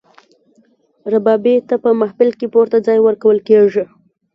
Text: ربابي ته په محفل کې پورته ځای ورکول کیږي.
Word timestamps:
ربابي 1.13 1.55
ته 1.67 1.75
په 1.83 1.89
محفل 1.99 2.29
کې 2.39 2.47
پورته 2.53 2.77
ځای 2.87 2.99
ورکول 3.01 3.37
کیږي. 3.47 3.83